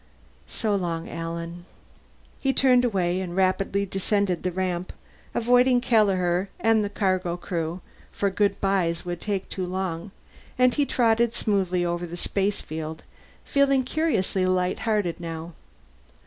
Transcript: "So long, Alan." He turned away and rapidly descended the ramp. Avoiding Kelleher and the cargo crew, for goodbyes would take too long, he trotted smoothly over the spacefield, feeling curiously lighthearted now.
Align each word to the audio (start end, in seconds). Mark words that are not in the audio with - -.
"So 0.47 0.75
long, 0.75 1.07
Alan." 1.07 1.65
He 2.39 2.53
turned 2.53 2.83
away 2.83 3.21
and 3.21 3.35
rapidly 3.35 3.85
descended 3.85 4.41
the 4.41 4.51
ramp. 4.51 4.93
Avoiding 5.35 5.79
Kelleher 5.79 6.49
and 6.59 6.83
the 6.83 6.89
cargo 6.89 7.37
crew, 7.37 7.81
for 8.11 8.31
goodbyes 8.31 9.05
would 9.05 9.21
take 9.21 9.47
too 9.47 9.67
long, 9.67 10.09
he 10.71 10.87
trotted 10.87 11.35
smoothly 11.35 11.85
over 11.85 12.07
the 12.07 12.17
spacefield, 12.17 13.03
feeling 13.45 13.83
curiously 13.83 14.47
lighthearted 14.47 15.19
now. 15.19 15.53